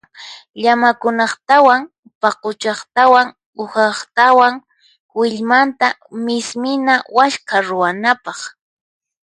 [0.61, 1.81] Llamakunaqtawan
[2.21, 3.27] paquchaqtawan
[3.61, 4.53] uhaqtawan
[5.17, 5.87] willmanta
[6.25, 8.39] mismina waskha ruwanapaq.